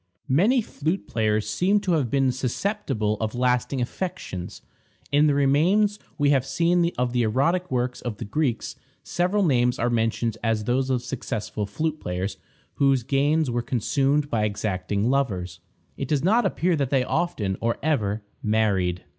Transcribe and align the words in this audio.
Many 0.33 0.63
flute 0.63 1.05
players 1.07 1.47
seem 1.47 1.79
to 1.81 1.91
have 1.91 2.09
been 2.09 2.31
susceptible 2.31 3.17
of 3.21 3.35
lasting 3.35 3.81
affections. 3.81 4.63
In 5.11 5.27
the 5.27 5.35
remains 5.35 5.99
we 6.17 6.31
have 6.31 6.43
of 6.97 7.13
the 7.13 7.21
erotic 7.21 7.69
works 7.69 8.01
of 8.01 8.17
the 8.17 8.25
Greeks, 8.25 8.75
several 9.03 9.43
names 9.43 9.77
are 9.77 9.91
mentioned 9.91 10.39
as 10.43 10.63
those 10.63 10.89
of 10.89 11.03
successful 11.03 11.67
flute 11.67 11.99
players 11.99 12.37
whose 12.77 13.03
gains 13.03 13.51
were 13.51 13.61
consumed 13.61 14.27
by 14.27 14.43
exacting 14.45 15.07
lovers. 15.07 15.59
It 15.97 16.07
does 16.07 16.23
not 16.23 16.47
appear 16.47 16.75
that 16.77 16.89
they 16.89 17.03
often, 17.03 17.55
or 17.61 17.77
ever, 17.83 18.23
married. 18.41 19.03